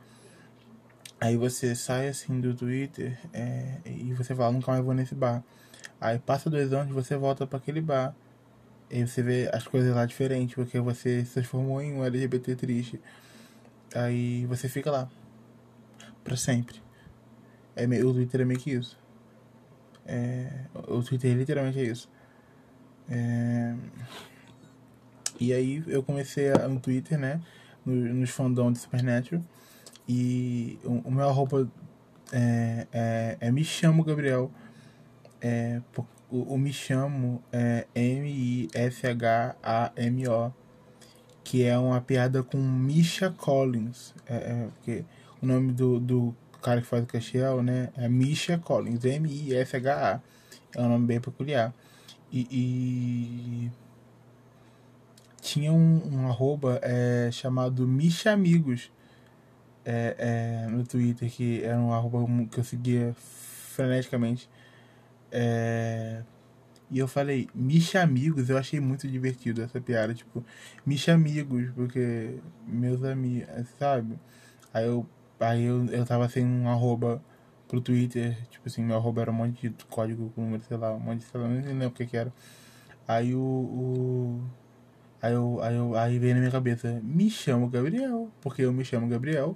[1.19, 5.43] Aí você sai assim do Twitter é, e você fala, nunca mais vou nesse bar.
[5.99, 8.15] Aí passa dois anos você volta para aquele bar.
[8.89, 12.99] E você vê as coisas lá diferentes, porque você se transformou em um LGBT triste.
[13.93, 15.10] Aí você fica lá.
[16.23, 16.82] para sempre.
[17.75, 18.97] É meio, o Twitter é meio que isso.
[20.06, 22.10] É, o Twitter literalmente é isso.
[23.12, 23.76] É,
[25.38, 27.41] e aí eu comecei a, no Twitter, né?
[27.86, 29.43] No, nos fandom de Supernatural.
[30.08, 31.69] E o, o meu arroba
[32.32, 34.50] é, é, é, Me Chamo Gabriel.
[35.41, 35.82] É,
[36.30, 38.71] o, o Me Chamo é M-I-S-H-A-M-O.
[41.43, 44.13] Que é uma piada com Misha Collins.
[44.26, 45.04] É, é, porque
[45.41, 47.89] o nome do, do cara que faz o Castiel, né?
[47.97, 49.04] É Misha Collins.
[49.04, 50.21] M-I-S-H-A.
[50.76, 51.74] É um nome bem peculiar.
[52.31, 53.71] E, e
[55.41, 58.91] tinha um, um arroba é, chamado Misha Amigos
[59.83, 60.15] é,
[60.65, 64.49] é, no Twitter, que era um arroba que eu seguia freneticamente.
[65.31, 66.23] É,
[66.89, 70.43] e eu falei, Misha Amigos, eu achei muito divertido essa piada, tipo,
[70.85, 73.47] Misha Amigos, porque meus amigos,
[73.79, 74.19] sabe?
[74.73, 75.05] Aí eu,
[75.39, 77.21] aí eu, eu tava sem um arroba
[77.71, 80.91] pro Twitter, tipo assim, meu arroba era um monte de código com número, sei lá,
[80.93, 82.34] um monte de, sei lá, não lembro o que que era.
[83.07, 84.41] Aí o, o
[85.21, 88.84] Aí, eu, aí, eu, aí veio na minha cabeça, me chamo Gabriel, porque eu me
[88.84, 89.55] chamo Gabriel,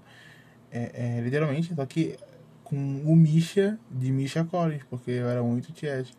[0.71, 2.17] é, é, literalmente, só que
[2.63, 6.15] com o Misha de Misha Collins, porque eu era muito tiete.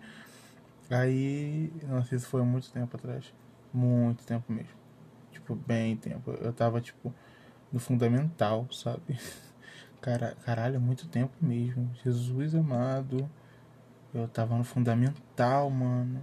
[0.90, 3.32] Aí, nossa, isso foi muito tempo atrás.
[3.72, 4.70] Muito tempo mesmo.
[5.32, 6.32] Tipo, bem tempo.
[6.32, 7.12] Eu tava, tipo,
[7.72, 9.18] no fundamental, sabe?
[10.06, 11.90] Cara, caralho, muito tempo mesmo.
[12.04, 13.28] Jesus amado.
[14.14, 16.22] Eu tava no fundamental, mano.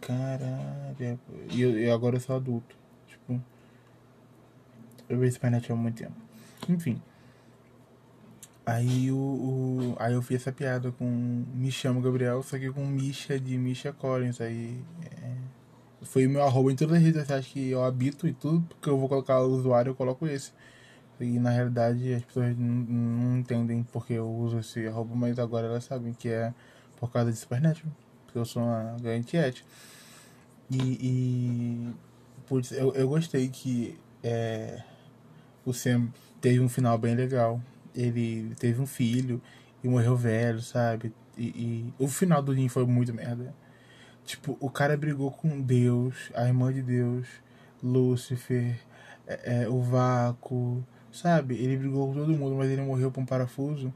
[0.00, 1.20] Caralho.
[1.52, 2.76] E agora eu sou adulto.
[3.06, 3.40] Tipo.
[5.08, 6.16] Eu vejo Spinnet há muito tempo.
[6.68, 7.00] Enfim.
[8.66, 12.84] Aí o, o, Aí eu fiz essa piada com Me chamo Gabriel, só que com
[12.84, 14.40] Misha de Misha Collins.
[14.40, 14.82] Aí.
[15.22, 15.36] É,
[16.02, 18.88] foi o meu arroba em todas as redes sociais que eu habito e tudo, porque
[18.88, 20.50] eu vou colocar o usuário, eu coloco esse.
[21.20, 25.84] E na realidade as pessoas não, entendem porque eu uso esse arroba, mas agora elas
[25.84, 26.52] sabem que é
[26.98, 27.92] por causa de Supernatural.
[28.24, 29.66] Porque eu sou uma grande ética.
[30.70, 31.94] E, e
[32.46, 34.82] putz, eu, eu gostei que é,
[35.64, 36.08] o Sam
[36.40, 37.60] teve um final bem legal.
[37.94, 39.40] Ele teve um filho
[39.82, 41.12] e morreu velho, sabe?
[41.36, 43.54] E, e o final do Lin foi muito merda.
[44.24, 47.28] Tipo, o cara brigou com Deus, a irmã de Deus,
[47.82, 48.80] Lúcifer,
[49.26, 51.54] é, é, o Vácuo, sabe?
[51.54, 53.94] Ele brigou com todo mundo, mas ele morreu por um parafuso.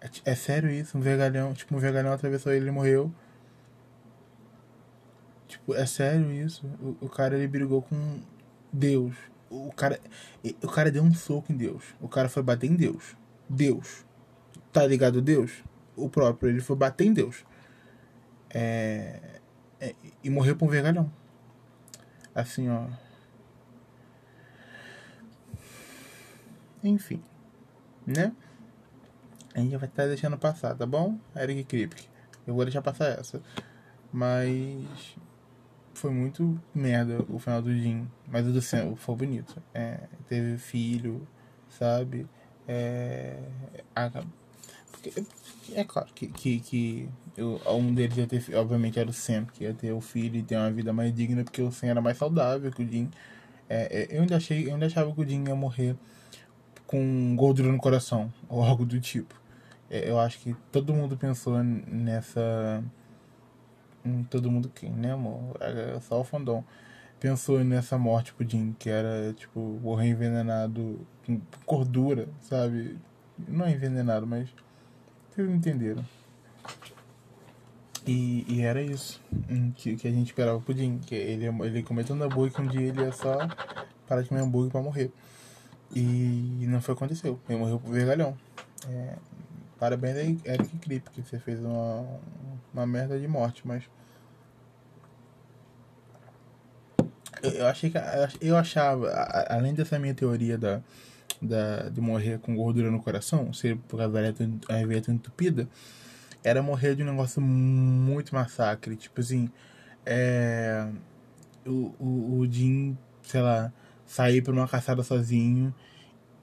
[0.00, 0.96] É, é sério isso?
[0.96, 3.12] Um vergalhão, tipo, um vergalhão atravessou ele e morreu.
[5.46, 6.66] Tipo, é sério isso.
[6.80, 8.20] O, o cara ele brigou com
[8.72, 9.14] Deus.
[9.50, 10.00] O cara,
[10.62, 11.84] o cara deu um soco em Deus.
[12.00, 13.16] O cara foi bater em Deus.
[13.48, 14.04] Deus.
[14.72, 15.62] Tá ligado Deus?
[15.96, 17.44] O próprio, ele foi bater em Deus.
[18.50, 19.20] É,
[19.80, 21.10] é, e morreu por um vergalhão.
[22.34, 22.86] Assim, ó.
[26.82, 27.22] Enfim.
[28.06, 28.32] Né?
[29.54, 31.18] A gente vai estar deixando passar, tá bom?
[31.36, 32.08] Eric Kripke.
[32.46, 33.42] Eu vou deixar passar essa.
[34.12, 35.16] Mas
[35.94, 38.08] foi muito merda o final do Jim.
[38.26, 39.60] Mas o do Sam foi bonito.
[39.74, 41.26] É, teve filho,
[41.68, 42.26] sabe?
[42.66, 43.38] É,
[43.94, 44.10] a,
[44.90, 45.24] porque,
[45.74, 49.64] é claro que, que, que eu, um deles ia ter, obviamente era o Sam, que
[49.64, 52.16] ia ter o filho e ter uma vida mais digna, porque o Sam era mais
[52.16, 53.10] saudável que o Jim.
[53.68, 55.96] É, é, eu, ainda achei, eu ainda achava que o Jim ia morrer
[56.88, 59.38] com gordura no coração, ou algo do tipo.
[59.90, 62.82] É, eu acho que todo mundo pensou nessa.
[64.30, 65.56] Todo mundo quem, né, amor?
[66.00, 66.64] Só o fandom.
[67.20, 72.96] Pensou nessa morte pro Jim, que era, tipo, morrer envenenado com gordura, sabe?
[73.46, 74.48] Não é envenenado, mas.
[75.30, 76.04] Vocês entenderam.
[78.06, 79.20] E, e era isso
[79.50, 80.98] hum, que, que a gente esperava pro Jim.
[80.98, 83.36] Que ele, ele cometendo hambúrguer que um dia ele ia só
[84.06, 85.12] parar de comer hambúrguer pra morrer.
[85.94, 87.40] E não foi o que aconteceu.
[87.48, 88.36] Ele morreu por vergalhão.
[88.88, 89.14] É,
[89.78, 92.20] parabéns aí, Eric Krip, que você fez uma,
[92.72, 93.84] uma merda de morte, mas.
[97.42, 97.98] Eu, achei que.
[98.40, 99.10] Eu achava,
[99.48, 100.80] além dessa minha teoria da,
[101.40, 105.68] da, de morrer com gordura no coração, ser por causa da veia entupida,
[106.42, 108.96] era morrer de um negócio muito massacre.
[108.96, 109.50] Tipo assim,
[110.04, 110.86] é,
[111.66, 113.72] o, o, o Jim, sei lá,
[114.08, 115.72] sair pra uma caçada sozinho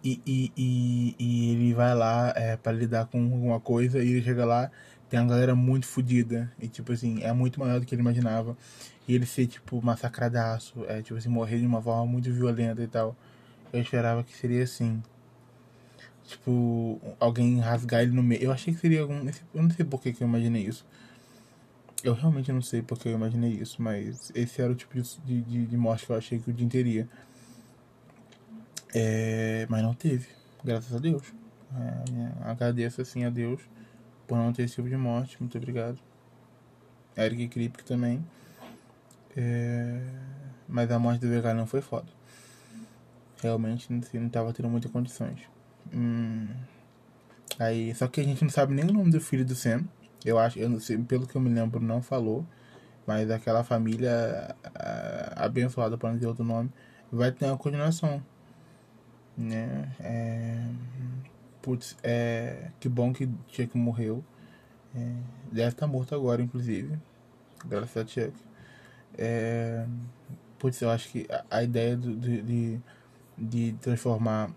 [0.03, 4.21] e, e, e, e ele vai lá é, para lidar com alguma coisa e ele
[4.21, 4.71] chega lá,
[5.09, 8.55] tem uma galera muito fodida e tipo assim, é muito maior do que ele imaginava.
[9.07, 12.87] E ele ser tipo massacradaço, é tipo assim, morrer de uma forma muito violenta e
[12.87, 13.15] tal.
[13.73, 15.01] Eu esperava que seria assim.
[16.23, 18.41] Tipo, alguém rasgar ele no meio.
[18.43, 19.27] Eu achei que seria algum.
[19.53, 20.85] Eu não sei por que, que eu imaginei isso.
[22.03, 25.65] Eu realmente não sei porque eu imaginei isso, mas esse era o tipo de, de,
[25.65, 27.07] de morte que eu achei que o Jim teria.
[28.97, 30.29] É, mas não teve,
[30.63, 31.33] graças a Deus.
[31.75, 33.61] É, agradeço assim a Deus
[34.25, 35.35] por não ter esse tipo de morte.
[35.37, 35.99] Muito obrigado.
[37.17, 38.25] Eric Kripke também.
[39.35, 39.99] É,
[40.65, 42.07] mas a morte do vegano não foi foda.
[43.41, 45.41] Realmente assim, não estava tendo muitas condições.
[45.93, 46.47] Hum,
[47.59, 49.83] aí, só que a gente não sabe nem o nome do filho do Sam.
[50.23, 52.45] Eu acho, eu sei, pelo que eu me lembro, não falou.
[53.05, 54.55] Mas aquela família
[55.35, 56.71] abençoada, para não dizer outro nome,
[57.11, 58.23] vai ter uma continuação
[59.37, 59.91] né?
[59.99, 60.65] É,
[61.61, 64.23] putz, é, que bom que Chuck morreu.
[64.95, 64.99] É,
[65.51, 66.97] deve estar tá morto agora, inclusive.
[67.65, 68.33] Graças a Chuck.
[69.17, 69.85] É,
[70.59, 72.79] putz, eu acho que a, a ideia do, de,
[73.37, 74.49] de, transformar.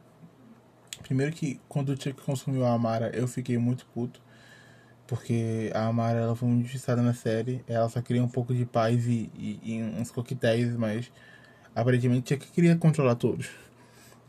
[1.03, 4.21] Primeiro que quando o Chuck consumiu a Amara, eu fiquei muito puto.
[5.07, 7.65] Porque a Amara ela foi muito injustiçada na série.
[7.67, 11.11] Ela só queria um pouco de paz e, e, e uns coquetéis, mas
[11.75, 13.49] aparentemente Chuck queria controlar todos.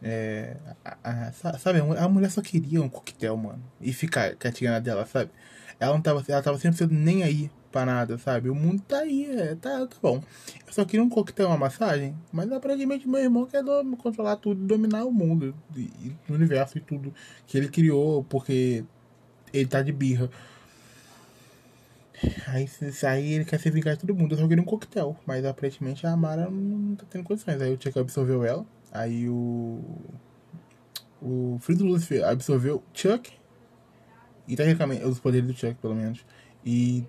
[0.02, 3.62] É, a, a, sabe, a mulher só queria um coquetel, mano.
[3.82, 5.32] E ficar quietinha na dela, sabe?
[5.80, 8.50] Ela não tava, ela tava sempre nem aí pra nada, sabe?
[8.50, 10.22] O mundo tá aí, é, tá, tá bom.
[10.66, 13.64] Eu só queria um coquetel, uma massagem, mas aparentemente meu irmão quer
[13.98, 17.14] controlar tudo, dominar o mundo, e, o universo e tudo
[17.46, 18.84] que ele criou, porque
[19.54, 20.30] ele tá de birra.
[22.48, 22.70] Aí,
[23.08, 24.34] aí ele quer se vingar de todo mundo.
[24.34, 27.62] Eu só queria um coquetel, mas aparentemente a Amara não tá tendo condições.
[27.62, 28.66] Aí o Chuck absorveu ela.
[28.92, 29.82] Aí o.
[31.22, 33.32] O Lucifer absorveu Chuck.
[34.48, 36.26] E tecnicamente, os poderes do Chuck, pelo menos.
[36.66, 37.06] E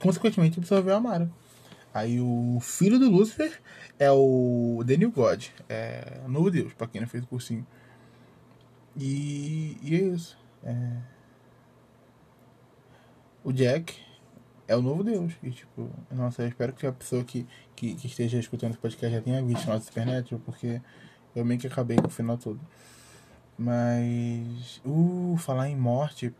[0.00, 1.30] consequentemente absorveu a Mara.
[1.92, 3.60] Aí o filho do Lucifer
[3.98, 5.46] é o Daniel God.
[5.68, 7.66] É o novo Deus, pra quem não fez o cursinho.
[8.96, 10.38] E, e é isso.
[10.62, 10.96] É...
[13.42, 13.94] O Jack
[14.66, 15.32] é o novo Deus.
[15.42, 19.16] E tipo, nossa, eu espero que a pessoa que, que, que esteja escutando esse podcast
[19.16, 20.80] já tenha visto nosso Supernatural, porque
[21.38, 22.60] eu meio que acabei com o final todo.
[23.56, 24.80] Mas.
[24.84, 26.34] Uh, falar em morte.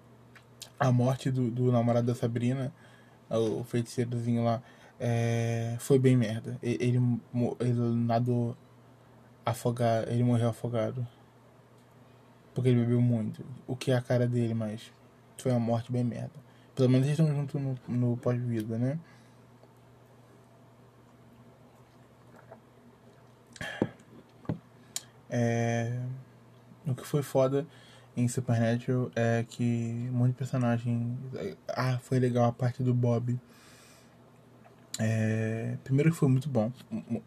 [0.78, 2.72] A morte do, do namorado da Sabrina,
[3.28, 4.62] o feiticeirozinho lá,
[5.00, 6.56] é, foi bem merda.
[6.62, 7.00] Ele,
[7.60, 8.56] ele, nadou
[9.44, 10.08] afogado.
[10.08, 11.06] Ele morreu afogado.
[12.54, 13.44] Porque ele bebeu muito.
[13.66, 14.92] O que é a cara dele, mas
[15.36, 16.32] foi uma morte bem merda.
[16.74, 18.98] Pelo menos eles estão juntos no, no pós-vida, né?
[25.30, 25.98] É...
[26.86, 27.66] O que foi foda
[28.16, 31.16] em Supernatural é que um monte de personagem.
[31.68, 33.38] Ah, foi legal a parte do Bob.
[34.98, 35.76] É...
[35.84, 36.72] Primeiro que foi muito bom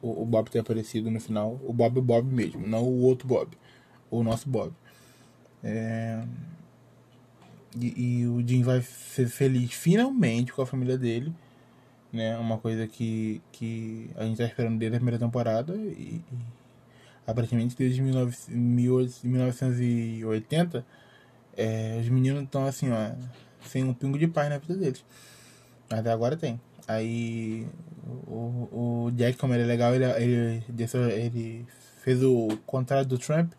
[0.02, 1.60] o, Bob ter aparecido no final.
[1.64, 3.58] O Bob o Bob mesmo, não o outro Bob.
[4.10, 4.74] O nosso Bob.
[5.64, 6.24] É...
[7.80, 11.34] E, e, o Jim vai ser feliz finalmente com a família dele.
[12.12, 12.38] Né?
[12.38, 15.74] Uma coisa que, que a gente tá esperando desde a primeira temporada.
[15.76, 16.22] E
[17.32, 18.36] aparentemente desde 19,
[19.24, 20.86] 1980,
[21.58, 23.12] é, os meninos estão assim, ó,
[23.68, 25.04] sem um pingo de paz na vida deles.
[25.90, 26.60] Mas agora tem.
[26.88, 27.68] Aí
[28.28, 30.64] o, o Jack, como ele é legal, ele, ele,
[31.14, 31.66] ele
[32.04, 33.54] fez o contrário do Trump,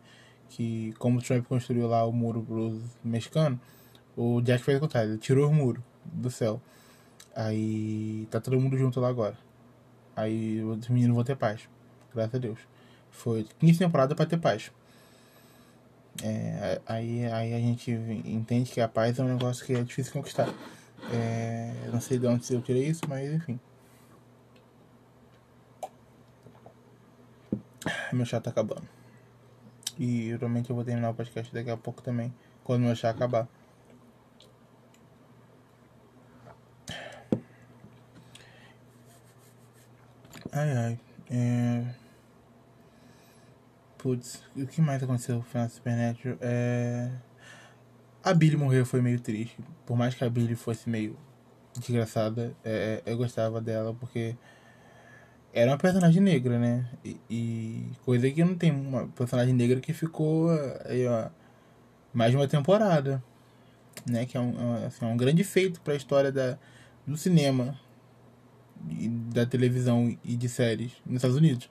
[0.49, 3.59] que como o Trump construiu lá o muro pros mexicanos,
[4.17, 6.61] o Jack fez o contrário, ele tirou o muro do céu.
[7.35, 9.37] Aí tá todo mundo junto lá agora.
[10.15, 11.69] Aí os meninos vão ter paz.
[12.15, 12.59] Graças a Deus.
[13.12, 14.72] Foi 15 temporadas pra ter paz.
[16.22, 20.12] É, aí, aí a gente entende que a paz é um negócio que é difícil
[20.12, 20.48] conquistar.
[21.12, 23.59] É, não sei de onde eu tirei isso, mas enfim.
[28.12, 28.87] Meu chá tá acabando.
[29.98, 32.33] E realmente eu vou terminar o podcast daqui a pouco também,
[32.64, 33.48] quando meu chá acabar.
[40.53, 40.98] Ai ai.
[41.31, 42.02] É...
[44.03, 46.37] Putz, o que mais aconteceu no final do Supernatural?
[46.41, 47.09] É...
[48.25, 49.57] A Billy morreu foi meio triste.
[49.87, 51.17] Por mais que a Billy fosse meio
[51.79, 54.37] desgraçada, é, eu gostava dela porque
[55.53, 56.85] era uma personagem negra, né?
[57.05, 60.51] E, e, coisa que não tem uma personagem negra que ficou
[60.85, 61.31] aí, ó,
[62.12, 63.23] mais de uma temporada,
[64.05, 64.27] né?
[64.27, 66.59] Que é um, é, assim, é um grande feito para a história da,
[67.07, 67.79] do cinema,
[68.91, 71.71] e da televisão e de séries nos Estados Unidos.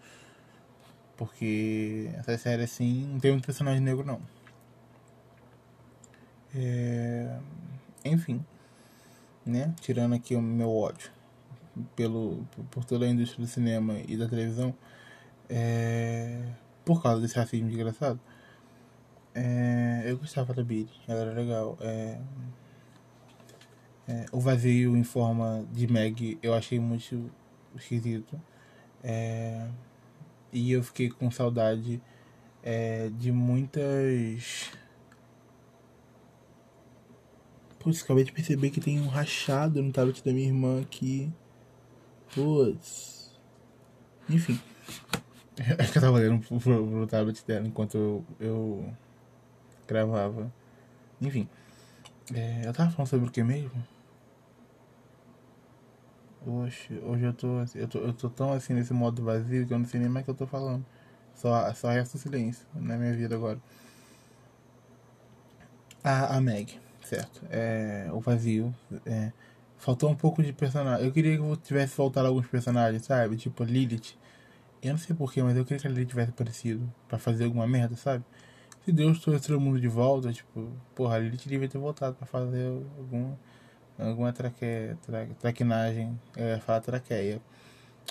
[1.22, 4.20] Porque essa série assim não tem muito personagem negro não.
[6.56, 7.38] É...
[8.04, 8.44] Enfim,
[9.46, 9.72] né?
[9.80, 11.12] Tirando aqui o meu ódio
[11.96, 14.74] pelo, por toda a indústria do cinema e da televisão,
[15.48, 16.44] é,
[16.84, 18.20] por causa desse racismo desgraçado,
[19.36, 21.78] é, eu gostava da Billy, ela era legal.
[21.82, 22.20] É,
[24.08, 27.32] é, o vazio em forma de Meg eu achei muito
[27.76, 28.42] esquisito.
[29.04, 29.68] É,
[30.52, 32.02] e eu fiquei com saudade
[32.64, 34.72] é, de muitas.
[37.80, 41.32] Putz, acabei de perceber que tem um rachado no tablet da minha irmã aqui.
[42.34, 43.32] Putz.
[44.30, 44.60] Enfim.
[45.80, 48.94] Acho que eu tava olhando pro, pro, pro tablet dela enquanto eu, eu
[49.88, 50.52] gravava.
[51.20, 51.48] Enfim.
[52.34, 53.72] É, eu tava falando sobre o que mesmo?
[56.46, 59.78] Oxe, hoje eu tô, eu tô, eu tô tão assim nesse modo vazio que eu
[59.80, 60.84] não sei nem mais o que eu tô falando.
[61.36, 63.60] Só, só resta o silêncio na minha vida agora.
[66.04, 67.42] A, a Meg, certo.
[67.50, 68.74] É, o vazio.
[69.06, 69.32] É,
[69.78, 71.06] faltou um pouco de personagem.
[71.06, 73.38] Eu queria que eu tivesse voltado alguns personagens, sabe?
[73.38, 74.18] Tipo Lilith.
[74.82, 77.68] Eu não sei porquê, mas eu queria que a Lilith tivesse aparecido pra fazer alguma
[77.68, 78.24] merda, sabe?
[78.86, 82.28] Se Deus trouxe todo mundo de volta, tipo, porra, a Lilith devia ter voltado pra
[82.28, 82.68] fazer
[83.00, 83.36] algum,
[84.02, 86.20] alguma traque, tra, traquinagem.
[86.38, 87.42] Ia falar traqueia.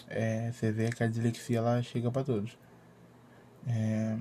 [0.09, 2.57] É, você vê que a dislexia lá chega pra todos.
[3.67, 4.17] É,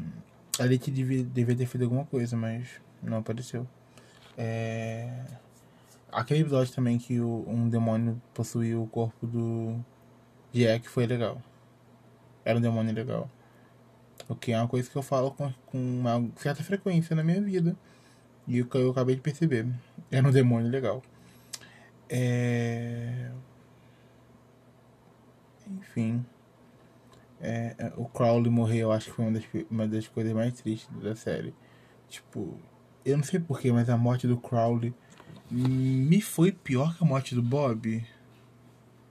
[0.59, 2.67] a Lilith devia, devia ter feito alguma coisa, mas
[3.01, 3.67] não apareceu.
[4.37, 5.25] É,
[6.11, 9.79] aquele episódio também que o, um demônio possuiu o corpo do
[10.53, 11.41] Jack foi legal.
[12.43, 13.29] Era um demônio legal.
[14.27, 17.41] O que é uma coisa que eu falo com, com uma certa frequência na minha
[17.41, 17.75] vida.
[18.47, 19.67] E o que eu acabei de perceber.
[20.11, 21.01] Era um demônio legal.
[22.09, 23.31] É...
[25.67, 26.25] Enfim.
[27.39, 30.53] É, é, o Crowley morrer, eu acho que foi uma das, uma das coisas mais
[30.53, 31.53] tristes da série.
[32.09, 32.59] Tipo,
[33.05, 34.93] eu não sei porquê, mas a morte do Crowley
[35.51, 38.05] me foi pior que a morte do Bob.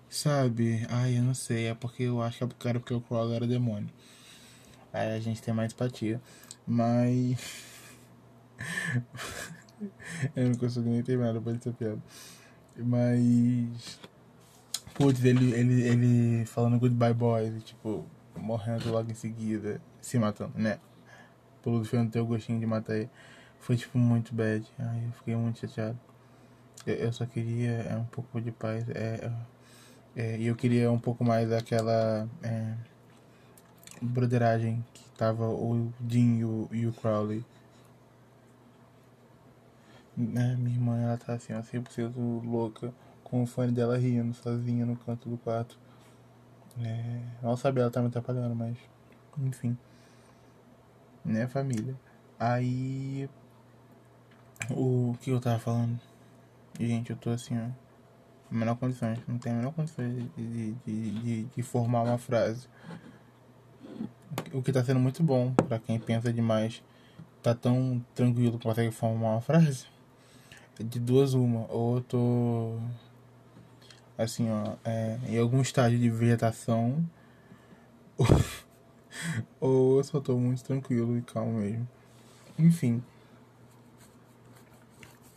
[0.09, 0.87] Sabe?
[0.89, 1.67] Ai, eu não sei.
[1.67, 3.91] É porque eu acho que é porque o Crowley era demônio.
[4.93, 6.21] Aí a gente tem mais empatia.
[6.67, 7.65] Mas.
[10.35, 12.03] eu não consigo nem terminar depois dessa piada.
[12.79, 14.01] Mas.
[14.95, 18.05] Putz, ele, ele, ele falando goodbye boys, tipo,
[18.37, 20.79] morrendo logo em seguida, se matando, né?
[21.63, 23.11] Pelo filme ter o gostinho de matar ele.
[23.61, 24.67] Foi tipo muito bad.
[24.79, 25.99] Ai, eu fiquei muito chateado.
[26.87, 28.89] Eu, eu só queria é, um pouco de paz.
[28.91, 29.31] É,
[30.17, 32.29] é, e eu queria um pouco mais daquela.
[32.43, 32.75] É,
[34.01, 37.45] broderagem que tava o Dean e o, e o Crowley.
[40.19, 40.57] Né?
[40.59, 44.97] Minha irmã, ela tá assim, ó, 100% louca, com o fone dela rindo sozinha no
[44.97, 45.79] canto do quarto.
[46.81, 48.77] É, ela sabe, ela tá me atrapalhando, mas.
[49.39, 49.77] Enfim.
[51.25, 51.95] Né, família?
[52.39, 53.29] Aí.
[54.71, 55.99] O que eu tava falando?
[56.79, 57.71] Gente, eu tô assim, ó.
[58.51, 59.21] Menor condições.
[59.29, 62.69] Não tem a menor condições de, de, de, de formar uma frase
[64.53, 66.83] o que está sendo muito bom para quem pensa demais.
[67.43, 69.87] Tá tão tranquilo que consegue formar uma frase.
[70.79, 71.71] De duas uma.
[71.71, 72.79] Ou eu tô
[74.17, 77.05] assim, ó, é, em algum estágio de vegetação.
[79.61, 81.89] ou eu só tô muito tranquilo e calmo mesmo.
[82.59, 83.03] Enfim.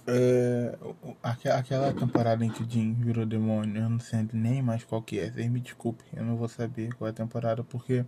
[0.07, 0.77] É,
[1.23, 5.19] aquela temporada em que o Jim virou demônio, eu não sei nem mais qual que
[5.19, 5.31] é.
[5.31, 8.03] Vocês me desculpe, eu não vou saber qual é a temporada, porque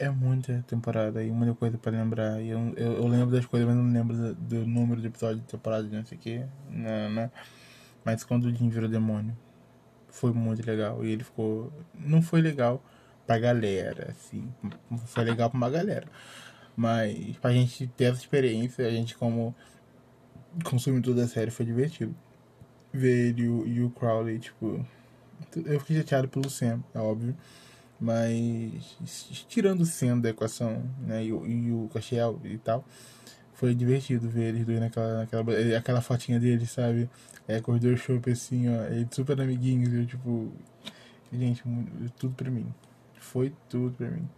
[0.00, 2.40] é muita temporada e muita coisa pra lembrar.
[2.40, 5.46] Eu, eu, eu, lembro das coisas, mas não lembro do, do número de episódios de
[5.46, 6.42] temporada não sei o que.
[6.70, 7.30] Não, não.
[8.02, 9.36] Mas quando o Jim virou demônio,
[10.08, 11.04] foi muito legal.
[11.04, 11.70] E ele ficou.
[11.94, 12.82] Não foi legal
[13.26, 14.48] pra galera, assim.
[15.06, 16.06] Foi legal pra uma galera.
[16.74, 19.54] Mas pra gente ter essa experiência, a gente como
[20.64, 22.14] consumidor da série foi divertido.
[22.90, 24.84] Ver ele e o Crowley, tipo.
[25.54, 27.36] Eu fiquei chateado pelo Sam, é óbvio.
[28.00, 28.96] Mas
[29.48, 31.22] tirando o Sam da equação, né?
[31.22, 32.84] E, e o Castiel e tal.
[33.54, 37.10] Foi divertido ver eles dois naquela, naquela aquela fotinha deles, sabe?
[37.46, 38.84] É, corredor show assim, ó.
[38.84, 40.50] Eles super amiguinhos, eu, tipo.
[41.32, 41.62] Gente,
[42.18, 42.72] tudo pra mim.
[43.18, 44.28] Foi tudo pra mim.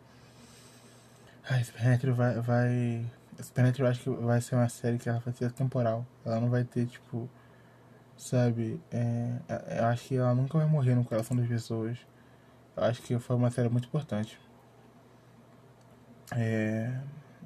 [1.48, 2.40] Ah, Supernatural vai.
[2.40, 3.06] vai...
[3.78, 6.06] Eu acho que vai ser uma série que ela vai ser temporal.
[6.24, 7.28] Ela não vai ter, tipo.
[8.16, 8.80] Sabe?
[8.90, 11.98] É, é, eu acho que ela nunca vai morrer no coração das pessoas.
[12.77, 14.39] Acho que foi uma série muito importante.
[16.35, 16.91] É,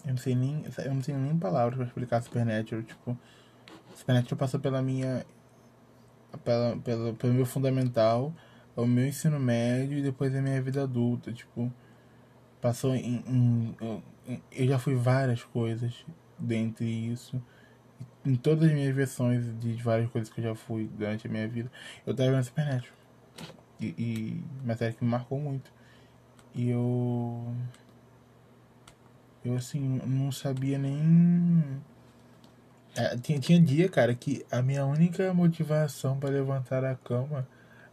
[0.05, 0.65] eu não sei nem.
[0.79, 2.83] Eu não tenho nem palavras para explicar Supernatural.
[2.85, 3.19] Tipo,
[3.95, 5.25] Supernatural passou pela minha.
[6.45, 8.33] Pela, pela, pelo meu fundamental,
[8.77, 11.33] o meu ensino médio e depois a minha vida adulta.
[11.33, 11.73] Tipo,
[12.61, 13.77] passou em, em,
[14.27, 16.05] em, eu já fui várias coisas
[16.39, 17.41] dentre isso
[18.25, 21.47] em todas as minhas versões de várias coisas que eu já fui durante a minha
[21.49, 21.71] vida
[22.05, 22.95] eu tava vendo Supernatural
[23.81, 25.71] e, e uma série que me marcou muito
[26.55, 27.55] e eu
[29.45, 31.81] eu assim não sabia nem
[32.97, 37.47] é, tinha, tinha dia cara que a minha única motivação para levantar a cama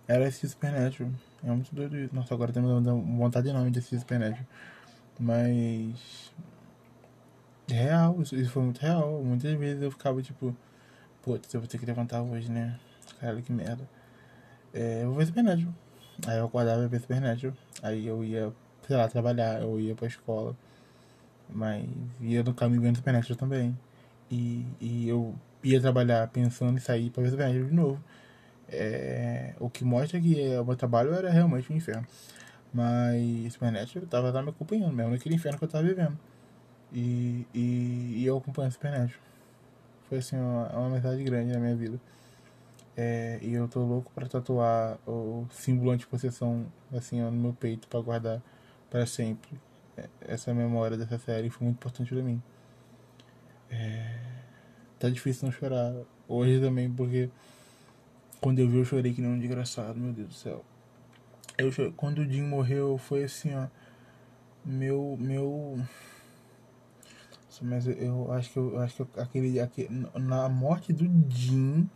[0.08, 1.12] era assistir Supernatural
[1.44, 2.16] é muito doido isso.
[2.16, 2.84] Nossa, agora temos
[3.18, 4.46] vontade enorme de assistir Supernatural.
[5.20, 6.32] Mas.
[7.68, 9.22] Real, isso, isso foi muito real.
[9.24, 10.56] Muitas vezes eu ficava tipo,
[11.22, 12.80] putz, eu vou ter que levantar hoje, né?
[13.20, 13.88] Cara, que merda.
[14.74, 15.74] É, eu vou ver Supernatural.
[16.28, 17.56] Aí eu acordava e ver Supernatural.
[17.82, 18.52] Aí eu ia,
[18.88, 20.56] sei lá, trabalhar, eu ia pra escola.
[21.50, 21.86] Mas
[22.22, 23.78] ia no caminho vendo Supernatural também.
[24.32, 28.04] E, e eu ia trabalhar pensando em sair pra ver Supernatural de novo.
[28.70, 32.08] É, o que mostra que o meu trabalho era realmente um inferno.
[32.74, 36.18] Mas Supernatural tava, tava me acompanhando mesmo naquele inferno que eu tava vivendo.
[36.92, 39.22] E, e, e eu acompanho Supernatural.
[40.10, 42.00] Foi assim uma, uma mensagem grande na minha vida.
[42.96, 48.00] É, e eu tô louco para tatuar o símbolo antipossessão assim no meu peito para
[48.02, 48.42] guardar
[48.90, 49.60] para sempre.
[49.98, 52.42] É, essa memória dessa série foi muito importante para mim.
[53.70, 54.20] É,
[55.00, 55.94] tá difícil não chorar
[56.28, 57.30] hoje também porque
[58.44, 60.66] quando eu vi, eu chorei que nem um desgraçado, meu Deus do céu.
[61.58, 61.94] Eu chorei.
[61.96, 63.68] Quando o Jim morreu, foi assim, ó.
[64.66, 65.16] Meu.
[65.18, 65.80] Meu.
[67.62, 69.88] Mas eu acho que eu acho que aquele, aquele.
[70.16, 71.90] Na morte do Jim.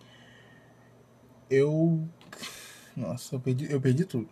[1.50, 2.08] Eu.
[2.96, 4.30] Nossa, eu perdi, eu perdi tudo.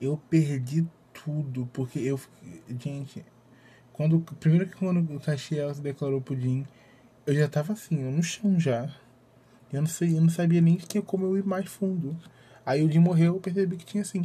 [0.00, 1.68] Eu perdi tudo.
[1.72, 2.20] Porque eu.
[2.68, 3.24] Gente.
[3.92, 6.66] Quando, primeiro que quando o Caxiel se declarou pro Jim,
[7.26, 8.94] eu já tava assim, no chão já.
[9.72, 12.16] Eu não, sei, eu não sabia nem que como eu ir mais fundo.
[12.64, 14.22] Aí o Jim morreu, eu percebi que tinha assim.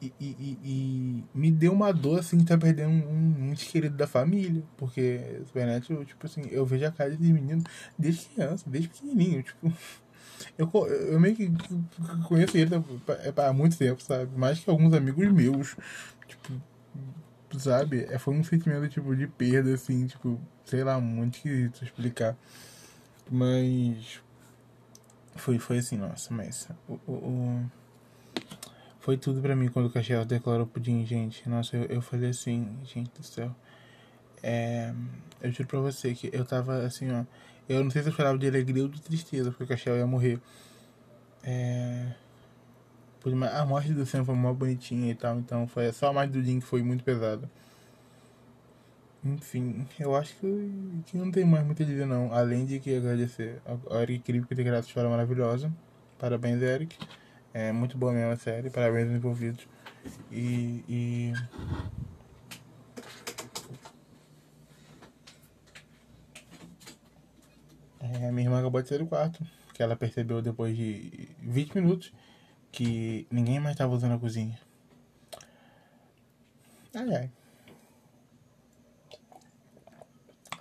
[0.00, 3.54] E, e, e, e me deu uma dor assim de estar tá perdendo um, um
[3.54, 4.62] querido da família.
[4.76, 7.62] Porque Supernatural, tipo assim, eu vejo a cara desse menino
[7.98, 9.42] desde criança, desde pequenininho.
[9.42, 9.72] Tipo,
[10.58, 11.50] eu, eu meio que
[12.26, 12.70] conheço ele
[13.36, 14.30] há muito tempo, sabe?
[14.36, 15.76] Mais que alguns amigos meus.
[16.26, 16.60] Tipo,
[17.58, 18.06] sabe?
[18.08, 22.36] É, foi um sentimento tipo de perda, assim, tipo, sei lá, muito esquisito explicar.
[23.30, 24.20] Mas
[25.36, 27.70] foi, foi assim, nossa, mas o, o, o...
[29.00, 31.48] foi tudo pra mim quando o Caxias declarou pudim, gente.
[31.48, 33.54] Nossa, eu, eu falei assim, gente do céu.
[34.42, 34.92] É,
[35.40, 37.24] eu juro pra você que eu tava assim, ó.
[37.68, 40.06] Eu não sei se eu chorava de alegria ou de tristeza, porque o Caxias ia
[40.06, 40.40] morrer.
[41.44, 42.12] É,
[43.52, 46.42] a morte do Sam foi mó bonitinha e tal, então foi só a morte do
[46.42, 47.48] Jim que foi muito pesada.
[49.24, 52.32] Enfim, eu acho que, que não tem mais muito a dizer não.
[52.32, 55.72] Além de que agradecer a Eric Kripp por ter criado essa história maravilhosa.
[56.18, 56.98] Parabéns, Eric.
[57.54, 58.68] É muito boa mesmo a série.
[58.70, 59.68] Parabéns aos envolvidos.
[60.30, 60.84] E.
[60.88, 61.32] e...
[68.22, 69.44] É, minha irmã acabou de sair do quarto.
[69.74, 72.12] Que ela percebeu depois de 20 minutos
[72.70, 74.56] que ninguém mais estava usando a cozinha.
[76.94, 77.30] Ai ai.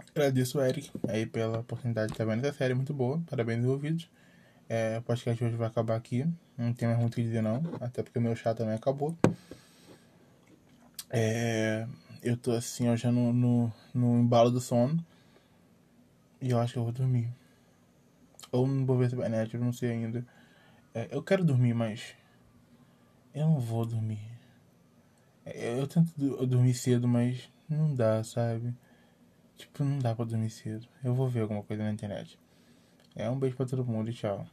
[0.09, 3.21] Agradeço o Eric aí pela oportunidade de estar vendo essa série muito boa.
[3.29, 4.09] Parabéns envolvidos.
[4.67, 6.25] É, o podcast hoje vai acabar aqui.
[6.57, 7.61] Não tem mais muito o que dizer não.
[7.79, 9.15] Até porque o meu chá também acabou.
[11.11, 11.87] É,
[12.23, 15.05] eu tô assim, ó, já no, no, no embalo do sono.
[16.41, 17.29] E eu acho que eu vou dormir.
[18.51, 20.25] Ou não vou ver se vai net, eu não sei ainda.
[20.93, 22.15] É, eu quero dormir, mas.
[23.33, 24.19] Eu não vou dormir.
[25.45, 26.11] É, eu tento
[26.45, 28.75] dormir cedo, mas não dá, sabe?
[29.57, 30.87] Tipo, não dá pra dormir cedo.
[31.03, 32.37] Eu vou ver alguma coisa na internet.
[33.15, 34.45] É um beijo pra todo mundo e tchau.